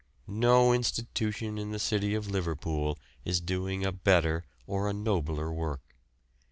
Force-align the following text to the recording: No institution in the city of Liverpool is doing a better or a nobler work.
No 0.25 0.73
institution 0.73 1.59
in 1.59 1.69
the 1.71 1.77
city 1.77 2.15
of 2.15 2.25
Liverpool 2.27 2.97
is 3.23 3.39
doing 3.39 3.85
a 3.85 3.91
better 3.91 4.43
or 4.65 4.89
a 4.89 4.93
nobler 4.93 5.53
work. 5.53 5.95